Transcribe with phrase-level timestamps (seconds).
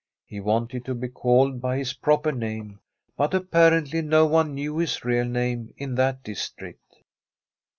[0.25, 2.79] He wanted to be called by his proper name,
[3.15, 6.95] but apparently no one knew his real name in that district.